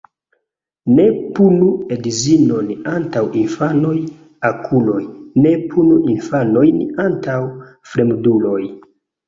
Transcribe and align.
Ne 0.99 1.03
punu 1.39 1.67
edzinon 1.95 2.71
antaŭ 2.93 3.23
infanaj 3.43 3.93
okuloj, 4.51 4.99
ne 5.45 5.55
punu 5.75 6.01
infanojn 6.17 6.83
antaŭ 7.07 7.39
fremduloj. 7.95 8.61